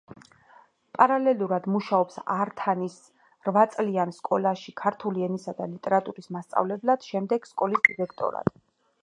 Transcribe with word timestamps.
პარალელურად 0.99 1.67
მუშაობს 1.73 2.17
ართანის 2.35 2.95
რვაწლიან 3.49 4.15
სკოლაში 4.21 4.75
ქართული 4.83 5.27
ენისა 5.29 5.55
და 5.61 5.69
ლიტერატურის 5.77 6.33
მასწავლებლად, 6.39 7.09
შემდეგ 7.13 7.49
სკოლის 7.53 7.87
დირექტორად. 7.93 8.53